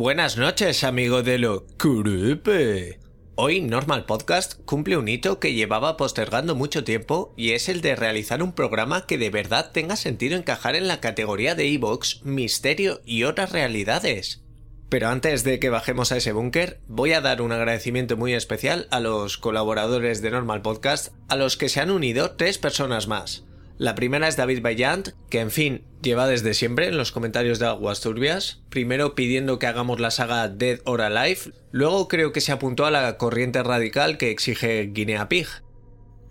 Buenas 0.00 0.38
noches, 0.38 0.82
amigo 0.82 1.22
de 1.22 1.36
lo 1.36 1.66
creepy. 1.76 2.96
Hoy 3.34 3.60
Normal 3.60 4.06
Podcast 4.06 4.54
cumple 4.64 4.96
un 4.96 5.08
hito 5.08 5.38
que 5.38 5.52
llevaba 5.52 5.98
postergando 5.98 6.54
mucho 6.54 6.84
tiempo 6.84 7.34
y 7.36 7.50
es 7.50 7.68
el 7.68 7.82
de 7.82 7.96
realizar 7.96 8.42
un 8.42 8.54
programa 8.54 9.04
que 9.04 9.18
de 9.18 9.28
verdad 9.28 9.72
tenga 9.72 9.96
sentido 9.96 10.38
encajar 10.38 10.74
en 10.74 10.88
la 10.88 11.00
categoría 11.00 11.54
de 11.54 11.70
Evox, 11.70 12.24
misterio 12.24 13.02
y 13.04 13.24
otras 13.24 13.52
realidades. 13.52 14.42
Pero 14.88 15.08
antes 15.08 15.44
de 15.44 15.58
que 15.58 15.68
bajemos 15.68 16.12
a 16.12 16.16
ese 16.16 16.32
búnker, 16.32 16.80
voy 16.88 17.12
a 17.12 17.20
dar 17.20 17.42
un 17.42 17.52
agradecimiento 17.52 18.16
muy 18.16 18.32
especial 18.32 18.88
a 18.90 19.00
los 19.00 19.36
colaboradores 19.36 20.22
de 20.22 20.30
Normal 20.30 20.62
Podcast, 20.62 21.12
a 21.28 21.36
los 21.36 21.58
que 21.58 21.68
se 21.68 21.78
han 21.78 21.90
unido 21.90 22.36
tres 22.36 22.56
personas 22.56 23.06
más. 23.06 23.44
La 23.80 23.94
primera 23.94 24.28
es 24.28 24.36
David 24.36 24.60
Bayant, 24.60 25.08
que 25.30 25.40
en 25.40 25.50
fin, 25.50 25.86
lleva 26.02 26.26
desde 26.26 26.52
siempre 26.52 26.88
en 26.88 26.98
los 26.98 27.12
comentarios 27.12 27.58
de 27.58 27.64
Aguas 27.64 28.02
Turbias, 28.02 28.60
primero 28.68 29.14
pidiendo 29.14 29.58
que 29.58 29.66
hagamos 29.66 30.00
la 30.00 30.10
saga 30.10 30.48
Dead 30.48 30.80
or 30.84 31.00
Alive, 31.00 31.54
luego 31.70 32.06
creo 32.06 32.30
que 32.30 32.42
se 32.42 32.52
apuntó 32.52 32.84
a 32.84 32.90
la 32.90 33.16
corriente 33.16 33.62
radical 33.62 34.18
que 34.18 34.30
exige 34.30 34.90
Guinea 34.92 35.30
Pig. 35.30 35.46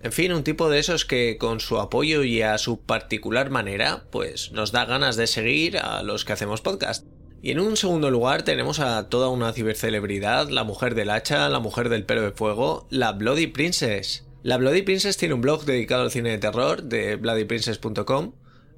En 0.03 0.11
fin, 0.11 0.31
un 0.31 0.43
tipo 0.43 0.69
de 0.69 0.77
esos 0.77 1.05
que 1.05 1.37
con 1.39 1.59
su 1.59 1.79
apoyo 1.79 2.23
y 2.23 2.43
a 2.43 2.55
su 2.59 2.81
particular 2.81 3.49
manera, 3.49 4.05
pues 4.11 4.51
nos 4.51 4.71
da 4.71 4.85
ganas 4.85 5.15
de 5.15 5.25
seguir 5.25 5.79
a 5.79 6.03
los 6.03 6.25
que 6.25 6.33
hacemos 6.33 6.61
podcast. 6.61 7.07
Y 7.41 7.49
en 7.49 7.61
un 7.61 7.77
segundo 7.77 8.11
lugar 8.11 8.43
tenemos 8.43 8.79
a 8.79 9.09
toda 9.09 9.29
una 9.29 9.53
cibercelebridad, 9.53 10.49
la 10.49 10.65
mujer 10.65 10.93
del 10.93 11.09
hacha, 11.09 11.49
la 11.49 11.59
mujer 11.59 11.89
del 11.89 12.05
pelo 12.05 12.21
de 12.21 12.31
fuego, 12.31 12.85
la 12.91 13.13
Bloody 13.13 13.47
Princess. 13.47 14.28
La 14.41 14.55
Bloody 14.55 14.83
Princess 14.83 15.17
tiene 15.17 15.33
un 15.33 15.41
blog 15.41 15.65
dedicado 15.65 16.03
al 16.03 16.11
cine 16.11 16.29
de 16.29 16.37
terror 16.37 16.83
de 16.83 17.17
bloodyprincess.com, 17.17 18.31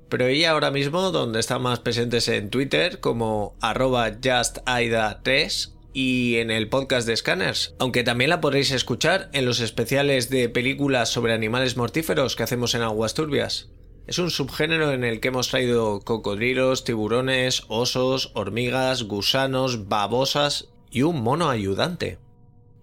pero 0.10 0.26
ella 0.26 0.52
ahora 0.52 0.72
mismo 0.72 1.12
donde 1.12 1.40
está 1.40 1.60
más 1.60 1.80
presente 1.80 2.18
es 2.18 2.28
en 2.30 2.50
Twitter 2.50 3.00
como 3.00 3.56
arroba 3.62 4.10
justaida3 4.10 5.72
y 5.94 6.38
en 6.38 6.50
el 6.50 6.68
podcast 6.68 7.08
de 7.08 7.16
Scanners, 7.16 7.76
aunque 7.78 8.04
también 8.04 8.32
la 8.32 8.42
podréis 8.42 8.72
escuchar 8.72 9.30
en 9.34 9.46
los 9.46 9.60
especiales 9.60 10.32
de 10.32 10.50
películas 10.50 11.10
sobre 11.10 11.34
animales 11.34 11.78
mortíferos 11.78 12.36
que 12.36 12.42
hacemos 12.42 12.74
en 12.74 12.82
Aguas 12.82 13.14
Turbias. 13.14 13.70
Es 14.08 14.18
un 14.18 14.32
subgénero 14.32 14.92
en 14.94 15.04
el 15.04 15.20
que 15.20 15.28
hemos 15.28 15.50
traído 15.50 16.00
cocodrilos, 16.02 16.84
tiburones, 16.84 17.66
osos, 17.68 18.32
hormigas, 18.34 19.04
gusanos, 19.04 19.88
babosas 19.88 20.70
y 20.90 21.04
un 21.04 21.22
mono 21.22 21.52
ayudante. 21.52 22.18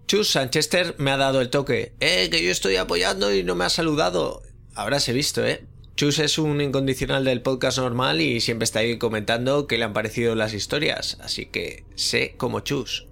Chus 0.09 0.31
Sanchester 0.31 0.95
me 0.97 1.11
ha 1.11 1.17
dado 1.17 1.39
el 1.39 1.51
toque. 1.51 1.93
Eh, 1.99 2.31
que 2.31 2.43
yo 2.43 2.49
estoy 2.49 2.77
apoyando 2.77 3.31
y 3.31 3.43
no 3.43 3.53
me 3.53 3.65
ha 3.65 3.69
saludado. 3.69 4.41
Ahora 4.73 4.97
visto, 5.13 5.45
eh. 5.45 5.67
Chus 5.95 6.17
es 6.17 6.39
un 6.39 6.61
incondicional 6.61 7.23
del 7.23 7.43
podcast 7.43 7.77
normal 7.77 8.19
y 8.19 8.41
siempre 8.41 8.63
está 8.63 8.79
ahí 8.79 8.97
comentando 8.97 9.67
qué 9.67 9.77
le 9.77 9.83
han 9.83 9.93
parecido 9.93 10.33
las 10.33 10.55
historias, 10.55 11.19
así 11.21 11.45
que 11.45 11.83
sé 11.93 12.33
como 12.37 12.61
Chus. 12.61 13.05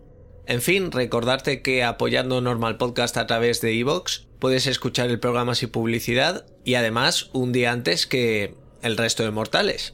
En 0.48 0.59
fin, 0.64 0.92
recordarte 0.92 1.62
que 1.62 1.84
apoyando 1.84 2.41
Normal 2.41 2.78
Podcast 2.78 3.16
a 3.18 3.28
través 3.28 3.62
de 3.62 3.74
iVoox 3.74 4.22
puedes 4.40 4.66
escuchar 4.66 5.12
el 5.12 5.19
programa 5.19 5.53
sin 5.53 5.69
publicidad 5.69 6.47
y 6.63 6.74
además 6.74 7.30
un 7.31 7.52
día 7.52 7.74
antes 7.74 8.07
que 8.07 8.56
el 8.81 8.97
resto 8.97 9.22
de 9.22 9.30
mortales. 9.30 9.94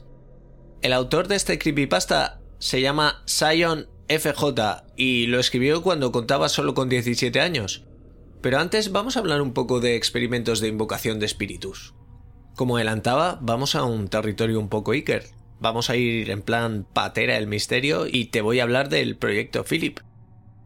El 0.80 0.94
autor 0.94 1.28
de 1.28 1.36
este 1.36 1.58
creepypasta 1.58 2.40
se 2.60 2.80
llama 2.80 3.22
Sion 3.26 3.88
FJ 4.08 4.84
y 4.96 5.26
lo 5.26 5.40
escribió 5.40 5.82
cuando 5.82 6.12
contaba 6.12 6.48
solo 6.48 6.74
con 6.74 6.88
17 6.88 7.40
años. 7.40 7.84
Pero 8.40 8.58
antes 8.58 8.92
vamos 8.92 9.16
a 9.16 9.20
hablar 9.20 9.40
un 9.40 9.52
poco 9.52 9.80
de 9.80 9.96
experimentos 9.96 10.60
de 10.60 10.68
invocación 10.68 11.18
de 11.18 11.26
espíritus. 11.26 11.94
Como 12.54 12.76
adelantaba, 12.76 13.38
vamos 13.40 13.74
a 13.74 13.84
un 13.84 14.08
territorio 14.08 14.60
un 14.60 14.68
poco 14.68 14.92
Iker. 14.92 15.24
Vamos 15.60 15.90
a 15.90 15.96
ir 15.96 16.30
en 16.30 16.42
plan 16.42 16.86
patera 16.92 17.36
el 17.36 17.46
misterio 17.46 18.06
y 18.06 18.26
te 18.26 18.42
voy 18.42 18.60
a 18.60 18.64
hablar 18.64 18.90
del 18.90 19.16
proyecto 19.16 19.64
Philip. 19.64 20.00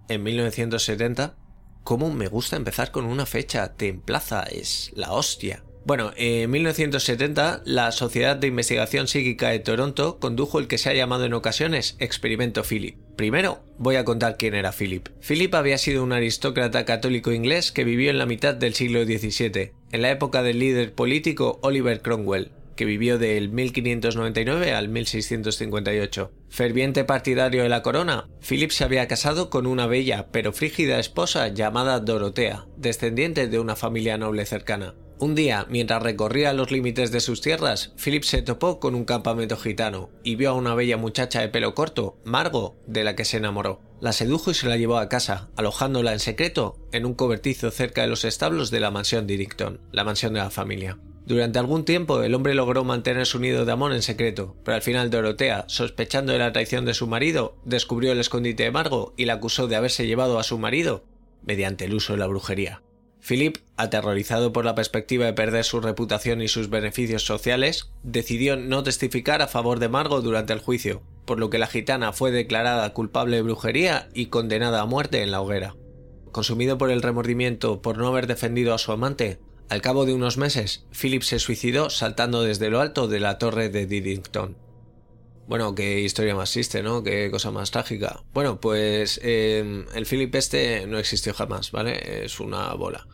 En 0.09 0.23
1970, 0.23 1.37
¿cómo 1.85 2.13
me 2.13 2.29
gusta 2.29 2.57
empezar 2.57 2.91
con 2.91 3.05
una 3.05 3.27
fecha? 3.27 3.75
Templaza, 3.77 4.43
es 4.43 4.91
la 4.95 5.13
hostia. 5.13 5.63
Bueno, 5.85 6.11
en 6.17 6.51
1970 6.51 7.63
la 7.65 7.93
Sociedad 7.93 8.37
de 8.37 8.49
Investigación 8.49 9.09
Psíquica 9.09 9.49
de 9.49 9.61
Toronto 9.61 10.19
condujo 10.19 10.59
el 10.59 10.67
que 10.67 10.77
se 10.77 10.91
ha 10.91 10.95
llamado 10.95 11.25
en 11.25 11.33
ocasiones 11.33 11.97
Experimento 11.99 12.63
Philip. 12.65 13.08
Primero, 13.19 13.59
voy 13.79 13.97
a 13.97 14.05
contar 14.05 14.37
quién 14.37 14.55
era 14.55 14.71
Philip. 14.71 15.09
Philip 15.27 15.53
había 15.57 15.77
sido 15.77 16.05
un 16.05 16.13
aristócrata 16.13 16.85
católico 16.85 17.33
inglés 17.33 17.73
que 17.73 17.83
vivió 17.83 18.11
en 18.11 18.19
la 18.19 18.27
mitad 18.27 18.55
del 18.55 18.75
siglo 18.75 19.05
XVII, 19.05 19.73
en 19.91 20.03
la 20.03 20.13
época 20.13 20.45
del 20.45 20.61
líder 20.61 20.95
político 20.95 21.59
Oliver 21.63 22.01
Cromwell, 22.01 22.53
que 22.77 22.85
vivió 22.85 23.19
del 23.19 23.49
1599 23.49 24.73
al 24.73 24.89
1658. 24.89 26.31
Ferviente 26.49 27.03
partidario 27.03 27.65
de 27.65 27.69
la 27.69 27.83
corona, 27.83 28.29
Philip 28.49 28.71
se 28.71 28.85
había 28.85 29.09
casado 29.09 29.51
con 29.51 29.67
una 29.67 29.89
bella 29.89 30.29
pero 30.31 30.53
frígida 30.53 31.01
esposa 31.01 31.49
llamada 31.49 31.99
Dorotea, 31.99 32.67
descendiente 32.77 33.49
de 33.49 33.59
una 33.59 33.75
familia 33.75 34.17
noble 34.17 34.47
cercana. 34.47 34.95
Un 35.21 35.35
día, 35.35 35.67
mientras 35.69 36.01
recorría 36.01 36.53
los 36.53 36.71
límites 36.71 37.11
de 37.11 37.19
sus 37.19 37.41
tierras, 37.41 37.93
Philip 37.97 38.23
se 38.23 38.41
topó 38.41 38.79
con 38.79 38.95
un 38.95 39.05
campamento 39.05 39.57
gitano 39.57 40.11
y 40.23 40.37
vio 40.37 40.51
a 40.51 40.55
una 40.55 40.77
bella 40.77 40.97
muchacha 40.97 41.41
de 41.41 41.49
pelo 41.49 41.75
corto, 41.75 42.17
Margo, 42.25 42.77
de 42.87 43.03
la 43.03 43.17
que 43.17 43.25
se 43.25 43.39
enamoró. 43.39 43.81
La 44.01 44.13
sedujo 44.13 44.53
y 44.53 44.55
se 44.55 44.69
la 44.69 44.77
llevó 44.77 44.97
a 44.97 45.09
casa, 45.09 45.49
alojándola 45.57 46.13
en 46.13 46.21
secreto 46.21 46.79
en 46.93 47.05
un 47.05 47.15
cobertizo 47.15 47.73
cerca 47.73 48.03
de 48.03 48.07
los 48.07 48.25
establos 48.25 48.71
de 48.71 48.79
la 48.79 48.93
mansión 48.93 49.27
Diddington, 49.27 49.81
la 49.91 50.05
mansión 50.05 50.35
de 50.35 50.39
la 50.39 50.51
familia. 50.51 50.99
Durante 51.27 51.59
algún 51.59 51.85
tiempo 51.85 52.23
el 52.23 52.35
hombre 52.37 52.55
logró 52.55 52.85
mantener 52.85 53.27
su 53.27 53.41
nido 53.41 53.65
de 53.65 53.73
amor 53.73 53.93
en 53.93 54.03
secreto, 54.03 54.55
pero 54.65 54.77
al 54.77 54.83
final 54.83 55.11
Dorotea, 55.11 55.65
sospechando 55.67 56.33
de 56.33 56.39
la 56.39 56.53
traición 56.53 56.85
de 56.85 56.95
su 56.95 57.09
marido, 57.09 57.57
descubrió 57.65 58.13
el 58.13 58.21
escondite 58.21 58.63
de 58.63 58.71
Margo 58.71 59.15
y 59.17 59.25
la 59.25 59.35
acusó 59.35 59.67
de 59.67 59.75
haberse 59.75 60.07
llevado 60.07 60.39
a 60.39 60.45
su 60.45 60.59
marido 60.59 61.05
mediante 61.43 61.87
el 61.87 61.95
uso 61.95 62.13
de 62.13 62.21
la 62.21 62.29
brujería. 62.29 62.83
Philip, 63.27 63.59
aterrorizado 63.77 64.53
por 64.53 64.65
la 64.65 64.75
perspectiva 64.75 65.27
de 65.27 65.33
perder 65.33 65.65
su 65.65 65.81
reputación 65.81 66.41
y 66.41 66.49
sus 66.49 66.71
beneficios 66.71 67.25
sociales, 67.25 67.91
decidió 68.03 68.57
no 68.57 68.83
testificar 68.83 69.43
a 69.43 69.49
favor 69.49 69.79
de 69.81 69.89
Margot 69.89 70.23
durante 70.23 70.53
el 70.53 70.61
juicio, 70.61 71.03
por 71.25 71.39
lo 71.39 71.51
que 71.51 71.59
la 71.59 71.67
gitana 71.67 72.13
fue 72.13 72.31
declarada 72.31 72.93
culpable 72.95 73.37
de 73.37 73.43
brujería 73.43 74.09
y 74.15 74.27
condenada 74.27 74.81
a 74.81 74.87
muerte 74.87 75.23
en 75.23 75.31
la 75.31 75.41
hoguera. 75.41 75.77
Consumido 76.33 76.79
por 76.79 76.91
el 76.91 77.03
remordimiento 77.03 77.83
por 77.83 77.99
no 77.99 78.07
haber 78.07 78.27
defendido 78.27 78.75
a 78.75 78.79
su 78.79 78.93
amante, 78.93 79.39
al 79.69 79.83
cabo 79.83 80.07
de 80.07 80.15
unos 80.15 80.39
meses, 80.39 80.87
Philip 80.99 81.23
se 81.23 81.39
suicidó 81.39 81.91
saltando 81.91 82.43
desde 82.43 82.71
lo 82.71 82.81
alto 82.81 83.07
de 83.07 83.21
la 83.21 83.39
torre 83.39 83.69
de 83.69 83.87
Diddington. 83.87 84.57
Bueno, 85.49 85.75
qué 85.75 86.01
historia 86.01 86.35
más 86.35 86.53
triste, 86.53 86.83
¿no? 86.83 87.03
Qué 87.03 87.31
cosa 87.31 87.51
más 87.51 87.71
trágica. 87.71 88.23
Bueno, 88.35 88.61
pues 88.61 89.19
eh, 89.23 89.87
el 89.95 90.05
Philip 90.05 90.35
este 90.35 90.87
no 90.87 90.99
existió 90.99 91.33
jamás, 91.33 91.73
¿vale? 91.73 92.25
Es 92.25 92.39
una 92.39 92.75
bola. 92.75 93.09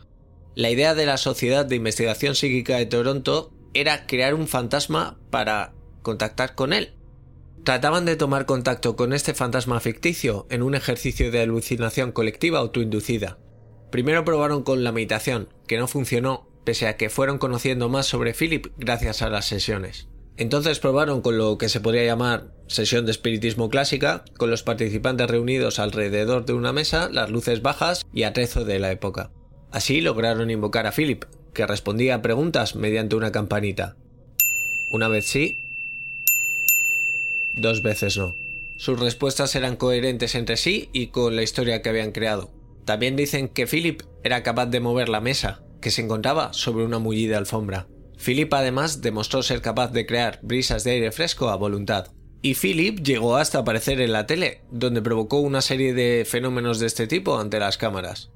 La 0.53 0.69
idea 0.69 0.95
de 0.95 1.05
la 1.05 1.15
Sociedad 1.15 1.65
de 1.65 1.77
Investigación 1.77 2.35
Psíquica 2.35 2.75
de 2.75 2.87
Toronto 2.87 3.53
era 3.73 4.05
crear 4.05 4.33
un 4.33 4.49
fantasma 4.49 5.17
para 5.29 5.75
contactar 6.01 6.55
con 6.55 6.73
él. 6.73 6.93
Trataban 7.63 8.03
de 8.03 8.17
tomar 8.17 8.45
contacto 8.45 8.97
con 8.97 9.13
este 9.13 9.33
fantasma 9.33 9.79
ficticio 9.79 10.45
en 10.49 10.61
un 10.61 10.75
ejercicio 10.75 11.31
de 11.31 11.39
alucinación 11.39 12.11
colectiva 12.11 12.59
autoinducida. 12.59 13.39
Primero 13.91 14.25
probaron 14.25 14.63
con 14.63 14.83
la 14.83 14.91
meditación, 14.91 15.53
que 15.67 15.77
no 15.77 15.87
funcionó, 15.87 16.49
pese 16.65 16.87
a 16.87 16.97
que 16.97 17.09
fueron 17.09 17.37
conociendo 17.37 17.87
más 17.87 18.07
sobre 18.07 18.33
Philip 18.33 18.67
gracias 18.77 19.21
a 19.21 19.29
las 19.29 19.45
sesiones. 19.45 20.09
Entonces 20.37 20.79
probaron 20.79 21.21
con 21.21 21.37
lo 21.37 21.57
que 21.57 21.69
se 21.69 21.79
podría 21.79 22.05
llamar 22.05 22.47
sesión 22.67 23.05
de 23.05 23.11
espiritismo 23.11 23.69
clásica, 23.69 24.25
con 24.37 24.49
los 24.49 24.63
participantes 24.63 25.29
reunidos 25.29 25.79
alrededor 25.79 26.45
de 26.45 26.53
una 26.53 26.73
mesa, 26.73 27.09
las 27.09 27.29
luces 27.29 27.61
bajas 27.61 28.05
y 28.13 28.23
atrezo 28.23 28.65
de 28.65 28.79
la 28.79 28.91
época. 28.91 29.31
Así 29.71 30.01
lograron 30.01 30.51
invocar 30.51 30.87
a 30.87 30.91
Philip, 30.91 31.23
que 31.53 31.65
respondía 31.65 32.15
a 32.15 32.21
preguntas 32.21 32.75
mediante 32.75 33.15
una 33.15 33.31
campanita. 33.31 33.95
Una 34.91 35.07
vez 35.07 35.25
sí, 35.25 35.59
dos 37.53 37.81
veces 37.81 38.17
no. 38.17 38.35
Sus 38.77 38.99
respuestas 38.99 39.55
eran 39.55 39.77
coherentes 39.77 40.35
entre 40.35 40.57
sí 40.57 40.89
y 40.91 41.07
con 41.07 41.35
la 41.35 41.43
historia 41.43 41.81
que 41.81 41.89
habían 41.89 42.11
creado. 42.11 42.51
También 42.83 43.15
dicen 43.15 43.47
que 43.47 43.67
Philip 43.67 44.01
era 44.23 44.43
capaz 44.43 44.65
de 44.67 44.81
mover 44.81 45.07
la 45.07 45.21
mesa, 45.21 45.61
que 45.81 45.91
se 45.91 46.01
encontraba 46.01 46.51
sobre 46.51 46.83
una 46.83 46.99
mullida 46.99 47.37
alfombra. 47.37 47.87
Philip 48.23 48.53
además 48.53 49.01
demostró 49.01 49.43
ser 49.43 49.61
capaz 49.61 49.91
de 49.91 50.05
crear 50.05 50.39
brisas 50.41 50.83
de 50.83 50.91
aire 50.91 51.11
fresco 51.11 51.49
a 51.49 51.55
voluntad. 51.55 52.11
Y 52.41 52.53
Philip 52.53 52.99
llegó 52.99 53.37
hasta 53.37 53.59
aparecer 53.59 53.99
en 54.01 54.11
la 54.11 54.27
tele, 54.27 54.61
donde 54.71 55.01
provocó 55.01 55.39
una 55.39 55.61
serie 55.61 55.93
de 55.93 56.25
fenómenos 56.25 56.79
de 56.79 56.87
este 56.87 57.07
tipo 57.07 57.39
ante 57.39 57.59
las 57.59 57.77
cámaras. 57.77 58.29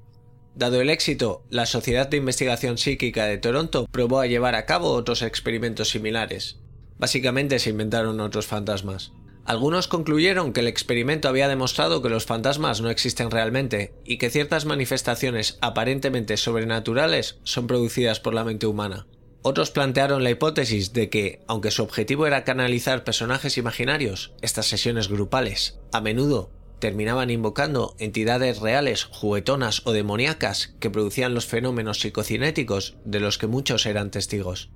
Dado 0.55 0.81
el 0.81 0.89
éxito, 0.89 1.43
la 1.49 1.65
Sociedad 1.65 2.07
de 2.07 2.17
Investigación 2.17 2.77
Psíquica 2.77 3.25
de 3.25 3.37
Toronto 3.37 3.87
probó 3.91 4.19
a 4.19 4.25
llevar 4.25 4.55
a 4.55 4.65
cabo 4.65 4.91
otros 4.91 5.21
experimentos 5.21 5.89
similares. 5.89 6.59
Básicamente 6.97 7.59
se 7.59 7.69
inventaron 7.69 8.19
otros 8.19 8.47
fantasmas. 8.47 9.13
Algunos 9.45 9.87
concluyeron 9.87 10.53
que 10.53 10.59
el 10.59 10.67
experimento 10.67 11.29
había 11.29 11.47
demostrado 11.47 12.01
que 12.01 12.09
los 12.09 12.25
fantasmas 12.25 12.81
no 12.81 12.89
existen 12.89 13.31
realmente 13.31 13.93
y 14.05 14.17
que 14.17 14.29
ciertas 14.29 14.65
manifestaciones 14.65 15.57
aparentemente 15.61 16.35
sobrenaturales 16.35 17.39
son 17.43 17.65
producidas 17.65 18.19
por 18.19 18.33
la 18.33 18.43
mente 18.43 18.67
humana. 18.67 19.07
Otros 19.41 19.71
plantearon 19.71 20.23
la 20.23 20.31
hipótesis 20.31 20.91
de 20.91 21.09
que, 21.09 21.41
aunque 21.47 21.71
su 21.71 21.81
objetivo 21.83 22.27
era 22.27 22.43
canalizar 22.43 23.03
personajes 23.03 23.57
imaginarios, 23.57 24.33
estas 24.41 24.67
sesiones 24.67 25.07
grupales, 25.07 25.79
a 25.93 26.01
menudo 26.01 26.51
terminaban 26.79 27.29
invocando 27.29 27.95
entidades 27.99 28.59
reales, 28.59 29.03
juguetonas 29.03 29.85
o 29.85 29.91
demoníacas 29.91 30.75
que 30.79 30.89
producían 30.89 31.33
los 31.33 31.45
fenómenos 31.45 31.99
psicocinéticos 31.99 32.97
de 33.05 33.19
los 33.19 33.37
que 33.37 33.47
muchos 33.47 33.85
eran 33.85 34.11
testigos. 34.11 34.71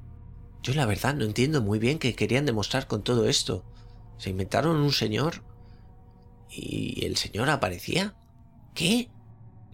Yo 0.62 0.74
la 0.74 0.86
verdad 0.86 1.16
no 1.16 1.26
entiendo 1.26 1.62
muy 1.62 1.80
bien 1.80 2.00
qué 2.00 2.14
querían 2.14 2.46
demostrar 2.46 2.88
con 2.88 3.04
todo 3.04 3.28
esto. 3.28 3.66
¿Se 4.18 4.30
inventaron 4.30 4.78
un 4.78 4.94
señor? 4.94 5.44
¿Y 6.50 7.06
el 7.06 7.18
señor 7.18 7.50
aparecía? 7.50 8.16
¿Qué? 8.74 9.10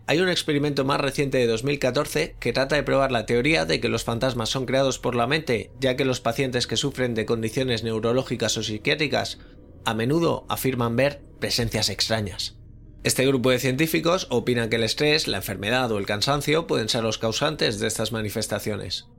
Hay 0.10 0.22
un 0.22 0.30
experimento 0.30 0.86
más 0.86 1.00
reciente 1.00 1.38
de 1.38 1.46
2014 1.46 2.36
que 2.40 2.52
trata 2.52 2.76
de 2.76 2.82
probar 2.82 3.12
la 3.12 3.28
teoría 3.28 3.66
de 3.66 3.80
que 3.80 3.90
los 3.90 4.04
fantasmas 4.04 4.50
son 4.50 4.66
creados 4.66 4.98
por 4.98 5.14
la 5.14 5.28
mente, 5.28 5.70
ya 5.80 5.96
que 5.96 6.04
los 6.04 6.20
pacientes 6.20 6.66
que 6.66 6.78
sufren 6.78 7.14
de 7.14 7.28
condiciones 7.28 7.84
neurológicas 7.84 8.58
o 8.58 8.64
psiquiátricas 8.64 9.38
a 9.86 9.94
menudo 9.94 10.48
afirman 10.50 10.96
ver 10.96 11.22
presencias 11.40 11.90
extrañas. 11.90 12.58
Este 13.04 13.24
grupo 13.28 13.52
de 13.52 13.60
científicos 13.60 14.26
opina 14.32 14.68
que 14.68 14.78
el 14.78 14.84
estrés, 14.84 15.28
la 15.28 15.38
enfermedad 15.38 15.92
o 15.92 16.00
el 16.00 16.08
cansancio 16.08 16.66
pueden 16.66 16.90
ser 16.90 17.04
los 17.04 17.20
causantes 17.20 17.80
de 17.80 17.86
estas 17.86 18.12
manifestaciones. 18.12 19.10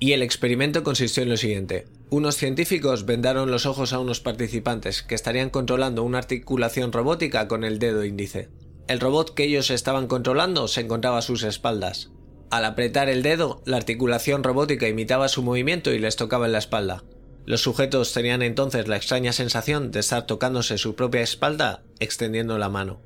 Y 0.00 0.10
el 0.10 0.22
experimento 0.22 0.82
consistió 0.82 1.22
en 1.22 1.28
lo 1.28 1.36
siguiente. 1.36 1.84
Unos 2.10 2.36
científicos 2.36 3.06
vendaron 3.06 3.52
los 3.52 3.64
ojos 3.64 3.92
a 3.92 4.00
unos 4.00 4.18
participantes 4.18 5.04
que 5.04 5.14
estarían 5.14 5.50
controlando 5.50 6.02
una 6.02 6.18
articulación 6.18 6.90
robótica 6.90 7.46
con 7.46 7.62
el 7.62 7.78
dedo 7.78 8.04
índice. 8.04 8.48
El 8.88 9.00
robot 9.00 9.34
que 9.34 9.44
ellos 9.44 9.70
estaban 9.70 10.06
controlando 10.06 10.68
se 10.68 10.80
encontraba 10.80 11.18
a 11.18 11.22
sus 11.22 11.44
espaldas. 11.44 12.10
Al 12.50 12.64
apretar 12.66 13.08
el 13.08 13.22
dedo, 13.22 13.62
la 13.64 13.78
articulación 13.78 14.42
robótica 14.42 14.88
imitaba 14.88 15.28
su 15.28 15.42
movimiento 15.42 15.92
y 15.92 15.98
les 15.98 16.16
tocaba 16.16 16.46
en 16.46 16.52
la 16.52 16.58
espalda. 16.58 17.04
Los 17.46 17.62
sujetos 17.62 18.12
tenían 18.12 18.42
entonces 18.42 18.88
la 18.88 18.96
extraña 18.96 19.32
sensación 19.32 19.90
de 19.90 20.00
estar 20.00 20.26
tocándose 20.26 20.78
su 20.78 20.94
propia 20.94 21.22
espalda 21.22 21.82
extendiendo 21.98 22.58
la 22.58 22.68
mano. 22.68 23.00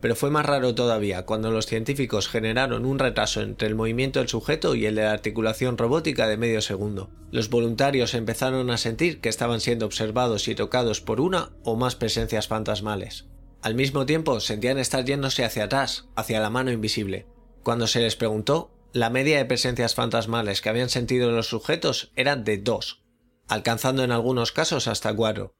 Pero 0.00 0.16
fue 0.16 0.30
más 0.30 0.46
raro 0.46 0.74
todavía 0.74 1.26
cuando 1.26 1.50
los 1.50 1.66
científicos 1.66 2.28
generaron 2.28 2.84
un 2.84 2.98
retraso 2.98 3.40
entre 3.40 3.68
el 3.68 3.74
movimiento 3.74 4.18
del 4.18 4.28
sujeto 4.28 4.74
y 4.74 4.86
el 4.86 4.94
de 4.96 5.02
la 5.02 5.12
articulación 5.12 5.78
robótica 5.78 6.26
de 6.26 6.36
medio 6.36 6.60
segundo. 6.60 7.10
Los 7.30 7.50
voluntarios 7.50 8.14
empezaron 8.14 8.70
a 8.70 8.78
sentir 8.78 9.20
que 9.20 9.28
estaban 9.28 9.60
siendo 9.60 9.86
observados 9.86 10.48
y 10.48 10.54
tocados 10.54 11.00
por 11.00 11.20
una 11.20 11.50
o 11.62 11.76
más 11.76 11.94
presencias 11.94 12.48
fantasmales. 12.48 13.27
Al 13.60 13.74
mismo 13.74 14.06
tiempo 14.06 14.40
sentían 14.40 14.78
estar 14.78 15.04
yéndose 15.04 15.44
hacia 15.44 15.64
atrás, 15.64 16.06
hacia 16.14 16.40
la 16.40 16.50
mano 16.50 16.70
invisible. 16.70 17.26
Cuando 17.62 17.86
se 17.86 18.00
les 18.00 18.14
preguntó, 18.14 18.70
la 18.92 19.10
media 19.10 19.38
de 19.38 19.44
presencias 19.44 19.94
fantasmales 19.94 20.60
que 20.60 20.68
habían 20.68 20.88
sentido 20.88 21.32
los 21.32 21.48
sujetos 21.48 22.12
era 22.14 22.36
de 22.36 22.58
dos, 22.58 23.02
alcanzando 23.48 24.04
en 24.04 24.12
algunos 24.12 24.52
casos 24.52 24.86
hasta 24.86 25.12
cuatro. 25.12 25.54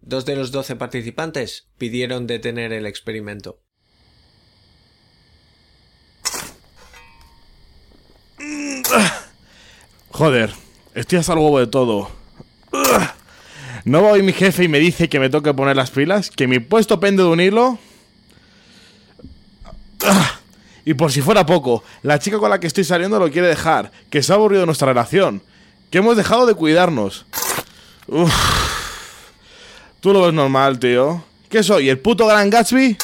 Dos 0.00 0.26
de 0.26 0.36
los 0.36 0.50
doce 0.50 0.76
participantes 0.76 1.70
pidieron 1.78 2.26
detener 2.26 2.72
el 2.72 2.86
experimento. 2.86 3.62
Joder, 10.10 10.52
estoy 10.94 11.18
hasta 11.18 11.32
el 11.32 11.58
de 11.58 11.66
todo. 11.68 12.10
¿No 13.84 14.02
va 14.02 14.12
hoy 14.12 14.22
mi 14.22 14.32
jefe 14.32 14.64
y 14.64 14.68
me 14.68 14.78
dice 14.78 15.10
que 15.10 15.20
me 15.20 15.28
toque 15.28 15.52
poner 15.52 15.76
las 15.76 15.90
pilas? 15.90 16.30
¿Que 16.30 16.46
mi 16.46 16.58
puesto 16.58 17.00
pende 17.00 17.22
de 17.22 17.28
un 17.28 17.40
hilo? 17.40 17.78
Y 20.86 20.94
por 20.94 21.12
si 21.12 21.20
fuera 21.20 21.44
poco, 21.44 21.84
la 22.02 22.18
chica 22.18 22.38
con 22.38 22.50
la 22.50 22.60
que 22.60 22.66
estoy 22.66 22.84
saliendo 22.84 23.18
lo 23.18 23.30
quiere 23.30 23.48
dejar, 23.48 23.90
que 24.10 24.22
se 24.22 24.32
ha 24.32 24.36
aburrido 24.36 24.66
nuestra 24.66 24.88
relación, 24.88 25.42
que 25.90 25.98
hemos 25.98 26.16
dejado 26.16 26.46
de 26.46 26.54
cuidarnos. 26.54 27.26
Tú 30.00 30.12
lo 30.12 30.22
ves 30.22 30.34
normal, 30.34 30.78
tío. 30.78 31.24
¿Qué 31.48 31.62
soy, 31.62 31.88
el 31.88 31.98
puto 31.98 32.26
Gran 32.26 32.50
Gatsby? 32.50 32.96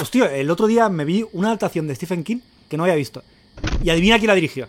Hostia, 0.00 0.34
el 0.34 0.50
otro 0.50 0.66
día 0.66 0.88
me 0.88 1.04
vi 1.04 1.24
una 1.32 1.48
adaptación 1.48 1.86
de 1.86 1.94
Stephen 1.94 2.24
King 2.24 2.40
que 2.68 2.76
no 2.76 2.82
había 2.84 2.96
visto. 2.96 3.22
Y 3.82 3.90
adivina 3.90 4.18
quién 4.18 4.28
la 4.28 4.34
dirigió. 4.34 4.68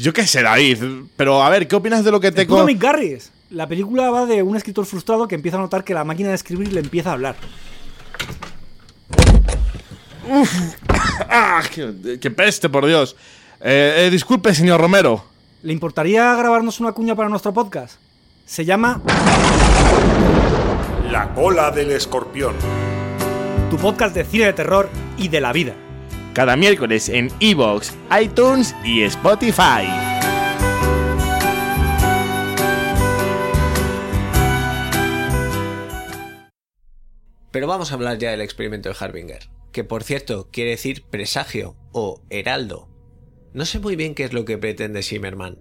Yo 0.00 0.12
qué 0.12 0.26
sé, 0.26 0.42
David. 0.42 0.78
Pero 1.16 1.42
a 1.42 1.48
ver, 1.48 1.68
¿qué 1.68 1.76
opinas 1.76 2.04
de 2.04 2.10
lo 2.10 2.20
que 2.20 2.32
te... 2.32 2.46
co 2.46 2.64
Mick 2.64 2.80
Garris. 2.80 3.30
La 3.50 3.66
película 3.68 4.10
va 4.10 4.26
de 4.26 4.42
un 4.42 4.56
escritor 4.56 4.86
frustrado 4.86 5.28
que 5.28 5.34
empieza 5.34 5.58
a 5.58 5.60
notar 5.60 5.84
que 5.84 5.94
la 5.94 6.04
máquina 6.04 6.30
de 6.30 6.34
escribir 6.34 6.72
le 6.72 6.80
empieza 6.80 7.10
a 7.10 7.12
hablar. 7.12 7.36
Uf. 10.28 10.52
¡Ah! 11.28 11.62
Qué, 11.70 12.30
peste, 12.30 12.68
por 12.68 12.86
Dios! 12.86 13.14
Eh, 13.60 14.06
eh, 14.06 14.10
disculpe, 14.10 14.54
señor 14.54 14.80
Romero. 14.80 15.24
¿Le 15.62 15.72
importaría 15.72 16.34
grabarnos 16.34 16.80
una 16.80 16.92
cuña 16.92 17.14
para 17.14 17.28
nuestro 17.28 17.52
podcast? 17.52 17.96
Se 18.46 18.64
llama... 18.64 19.00
La 21.10 21.32
cola 21.34 21.70
del 21.70 21.90
escorpión. 21.90 22.54
Tu 23.70 23.76
podcast 23.76 24.14
de 24.14 24.24
cine 24.24 24.46
de 24.46 24.52
terror 24.54 24.88
y 25.18 25.28
de 25.28 25.40
la 25.40 25.52
vida 25.52 25.74
cada 26.34 26.56
miércoles 26.56 27.08
en 27.08 27.30
Evox, 27.40 27.94
iTunes 28.20 28.74
y 28.84 29.02
Spotify. 29.02 29.86
Pero 37.50 37.66
vamos 37.66 37.92
a 37.92 37.94
hablar 37.94 38.16
ya 38.16 38.30
del 38.30 38.40
experimento 38.40 38.88
de 38.88 38.96
Harbinger, 38.98 39.50
que 39.72 39.84
por 39.84 40.04
cierto 40.04 40.48
quiere 40.50 40.70
decir 40.70 41.04
presagio 41.04 41.76
o 41.92 42.22
heraldo. 42.30 42.88
No 43.52 43.66
sé 43.66 43.78
muy 43.78 43.94
bien 43.94 44.14
qué 44.14 44.24
es 44.24 44.32
lo 44.32 44.46
que 44.46 44.56
pretende 44.56 45.02
Zimmerman. 45.02 45.58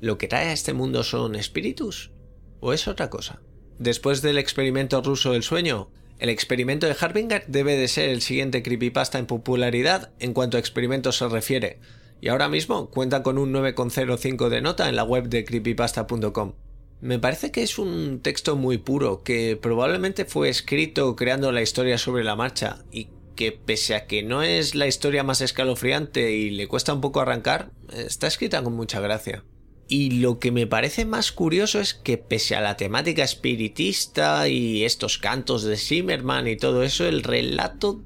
¿Lo 0.00 0.16
que 0.16 0.28
trae 0.28 0.48
a 0.48 0.52
este 0.52 0.72
mundo 0.72 1.02
son 1.02 1.34
espíritus? 1.34 2.12
¿O 2.60 2.72
es 2.72 2.88
otra 2.88 3.10
cosa? 3.10 3.42
Después 3.78 4.22
del 4.22 4.38
experimento 4.38 5.02
ruso 5.02 5.32
del 5.32 5.42
sueño, 5.42 5.90
el 6.18 6.28
experimento 6.30 6.86
de 6.86 6.96
Harbinger 6.98 7.44
debe 7.46 7.76
de 7.76 7.88
ser 7.88 8.08
el 8.08 8.22
siguiente 8.22 8.62
creepypasta 8.62 9.18
en 9.18 9.26
popularidad 9.26 10.10
en 10.18 10.34
cuanto 10.34 10.56
a 10.56 10.60
experimentos 10.60 11.16
se 11.18 11.28
refiere, 11.28 11.78
y 12.20 12.28
ahora 12.28 12.48
mismo 12.48 12.90
cuenta 12.90 13.22
con 13.22 13.38
un 13.38 13.52
9,05 13.52 14.48
de 14.48 14.60
nota 14.60 14.88
en 14.88 14.96
la 14.96 15.04
web 15.04 15.28
de 15.28 15.44
creepypasta.com. 15.44 16.54
Me 17.00 17.20
parece 17.20 17.52
que 17.52 17.62
es 17.62 17.78
un 17.78 18.20
texto 18.20 18.56
muy 18.56 18.78
puro, 18.78 19.22
que 19.22 19.56
probablemente 19.56 20.24
fue 20.24 20.48
escrito 20.48 21.14
creando 21.14 21.52
la 21.52 21.62
historia 21.62 21.96
sobre 21.96 22.24
la 22.24 22.34
marcha, 22.34 22.84
y 22.90 23.08
que 23.36 23.52
pese 23.52 23.94
a 23.94 24.06
que 24.08 24.24
no 24.24 24.42
es 24.42 24.74
la 24.74 24.88
historia 24.88 25.22
más 25.22 25.40
escalofriante 25.40 26.32
y 26.32 26.50
le 26.50 26.66
cuesta 26.66 26.92
un 26.92 27.00
poco 27.00 27.20
arrancar, 27.20 27.70
está 27.92 28.26
escrita 28.26 28.64
con 28.64 28.74
mucha 28.74 28.98
gracia. 28.98 29.44
Y 29.90 30.20
lo 30.20 30.38
que 30.38 30.52
me 30.52 30.66
parece 30.66 31.06
más 31.06 31.32
curioso 31.32 31.80
es 31.80 31.94
que 31.94 32.18
pese 32.18 32.54
a 32.54 32.60
la 32.60 32.76
temática 32.76 33.24
espiritista 33.24 34.46
y 34.46 34.84
estos 34.84 35.16
cantos 35.16 35.62
de 35.62 35.78
Zimmerman 35.78 36.46
y 36.46 36.56
todo 36.56 36.82
eso, 36.82 37.06
el 37.06 37.22
relato... 37.22 38.02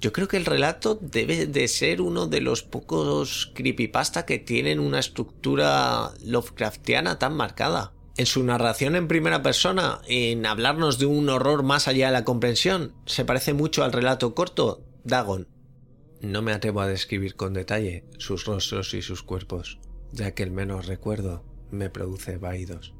Yo 0.00 0.12
creo 0.12 0.28
que 0.28 0.36
el 0.36 0.44
relato 0.44 0.96
debe 1.00 1.46
de 1.46 1.66
ser 1.66 2.00
uno 2.00 2.28
de 2.28 2.40
los 2.40 2.62
pocos 2.62 3.50
creepypasta 3.52 4.26
que 4.26 4.38
tienen 4.38 4.78
una 4.78 5.00
estructura 5.00 6.12
Lovecraftiana 6.24 7.18
tan 7.18 7.34
marcada. 7.34 7.92
En 8.16 8.26
su 8.26 8.44
narración 8.44 8.94
en 8.94 9.08
primera 9.08 9.42
persona, 9.42 10.00
en 10.06 10.46
hablarnos 10.46 11.00
de 11.00 11.06
un 11.06 11.28
horror 11.28 11.64
más 11.64 11.88
allá 11.88 12.06
de 12.06 12.12
la 12.12 12.24
comprensión, 12.24 12.94
se 13.06 13.24
parece 13.24 13.54
mucho 13.54 13.82
al 13.82 13.92
relato 13.92 14.36
corto 14.36 14.84
Dagon. 15.02 15.48
No 16.20 16.42
me 16.42 16.52
atrevo 16.52 16.80
a 16.80 16.86
describir 16.86 17.34
con 17.34 17.54
detalle 17.54 18.04
sus 18.18 18.44
rostros 18.44 18.94
y 18.94 19.02
sus 19.02 19.24
cuerpos 19.24 19.80
ya 20.12 20.34
que 20.34 20.42
el 20.42 20.50
menos 20.50 20.86
recuerdo 20.86 21.44
me 21.70 21.90
produce 21.90 22.38
vaídos, 22.38 22.94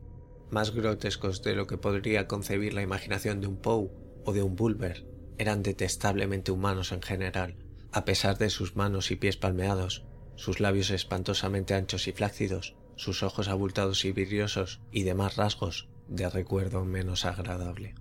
más 0.50 0.74
grotescos 0.74 1.42
de 1.42 1.54
lo 1.54 1.66
que 1.66 1.78
podría 1.78 2.26
concebir 2.26 2.74
la 2.74 2.82
imaginación 2.82 3.40
de 3.40 3.46
un 3.46 3.56
Poe 3.56 3.90
o 4.24 4.32
de 4.32 4.42
un 4.42 4.56
Bulber, 4.56 5.06
eran 5.38 5.62
detestablemente 5.62 6.50
humanos 6.50 6.92
en 6.92 7.02
general, 7.02 7.56
a 7.92 8.04
pesar 8.04 8.38
de 8.38 8.50
sus 8.50 8.76
manos 8.76 9.10
y 9.10 9.16
pies 9.16 9.36
palmeados, 9.36 10.04
sus 10.36 10.60
labios 10.60 10.90
espantosamente 10.90 11.74
anchos 11.74 12.08
y 12.08 12.12
flácidos, 12.12 12.76
sus 12.96 13.22
ojos 13.22 13.48
abultados 13.48 14.04
y 14.04 14.12
vidriosos 14.12 14.80
y 14.90 15.04
demás 15.04 15.36
rasgos 15.36 15.88
de 16.08 16.28
recuerdo 16.28 16.84
menos 16.84 17.24
agradable. 17.24 17.94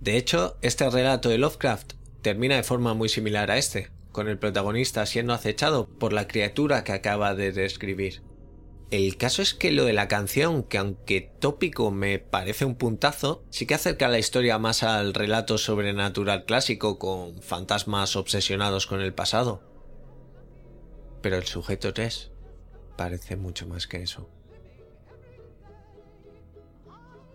De 0.00 0.16
hecho, 0.16 0.58
este 0.60 0.88
relato 0.90 1.28
de 1.28 1.38
Lovecraft 1.38 1.94
termina 2.20 2.56
de 2.56 2.62
forma 2.62 2.94
muy 2.94 3.08
similar 3.08 3.50
a 3.50 3.58
este, 3.58 3.90
con 4.14 4.28
el 4.28 4.38
protagonista 4.38 5.04
siendo 5.06 5.34
acechado 5.34 5.88
por 5.88 6.12
la 6.12 6.28
criatura 6.28 6.84
que 6.84 6.92
acaba 6.92 7.34
de 7.34 7.50
describir. 7.50 8.22
El 8.92 9.16
caso 9.16 9.42
es 9.42 9.54
que 9.54 9.72
lo 9.72 9.84
de 9.84 9.92
la 9.92 10.06
canción, 10.06 10.62
que 10.62 10.78
aunque 10.78 11.32
tópico 11.40 11.90
me 11.90 12.20
parece 12.20 12.64
un 12.64 12.76
puntazo, 12.76 13.42
sí 13.50 13.66
que 13.66 13.74
acerca 13.74 14.06
la 14.06 14.20
historia 14.20 14.56
más 14.60 14.84
al 14.84 15.14
relato 15.14 15.58
sobrenatural 15.58 16.44
clásico 16.44 16.96
con 17.00 17.42
fantasmas 17.42 18.14
obsesionados 18.14 18.86
con 18.86 19.00
el 19.00 19.12
pasado. 19.12 19.62
Pero 21.20 21.36
el 21.36 21.44
sujeto 21.44 21.92
3 21.92 22.30
parece 22.96 23.34
mucho 23.34 23.66
más 23.66 23.88
que 23.88 24.00
eso. 24.00 24.30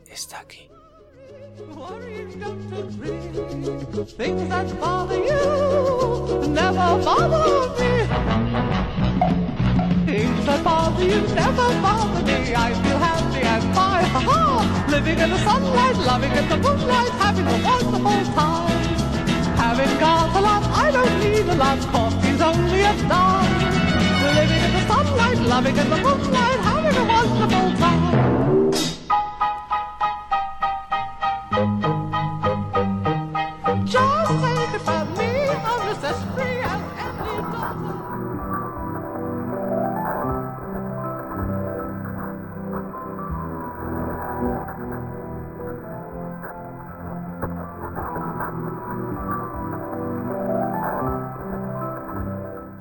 Está 0.07 0.39
aquí. 0.39 0.68
Worries 1.57 2.35
don't 2.35 2.73
agree. 2.73 4.05
Things 4.05 4.49
that 4.49 4.79
bother 4.79 5.17
you 5.17 6.47
never 6.47 6.87
bother 7.03 7.69
me. 7.79 7.91
Things 10.05 10.45
that 10.45 10.63
bother 10.63 11.03
you 11.03 11.21
never 11.33 11.67
bother 11.81 12.23
me. 12.23 12.53
I 12.53 12.73
feel 12.83 12.97
happy 12.99 13.41
and 13.41 13.63
fine. 13.75 14.05
Ha 14.05 14.19
ha! 14.29 14.85
Living 14.89 15.17
in 15.17 15.29
the 15.29 15.37
sunlight, 15.39 15.97
loving 15.97 16.31
in 16.31 16.49
the 16.49 16.57
moonlight, 16.57 17.11
having 17.23 17.47
a 17.47 17.57
wonderful 17.63 18.33
time. 18.35 18.83
Having 19.57 19.99
got 19.99 20.35
a 20.35 20.41
lot, 20.41 20.63
I 20.65 20.91
don't 20.91 21.19
need 21.19 21.47
a 21.47 21.55
lot, 21.55 21.79
coffee's 21.91 22.41
only 22.41 22.81
a 22.81 22.93
dime. 23.09 23.53
Living 24.37 24.61
in 24.65 24.73
the 24.73 24.87
sunlight, 24.87 25.39
loving 25.39 25.77
in 25.77 25.89
the 25.89 25.97
moonlight, 25.97 26.59
having 26.59 26.95
a 26.95 27.05
wonderful 27.05 27.71
time. 27.77 28.38